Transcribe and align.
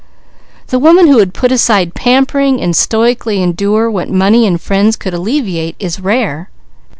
The 0.69 0.79
woman 0.79 1.05
who 1.05 1.17
would 1.17 1.31
put 1.31 1.51
aside 1.51 1.93
pampering 1.93 2.59
and 2.59 2.75
stoically 2.75 3.39
endure 3.39 3.87
what 3.91 4.09
money 4.09 4.47
and 4.47 4.59
friends 4.59 4.95
could 4.95 5.13
alleviate 5.13 5.75
is 5.77 5.99
rare. 5.99 6.49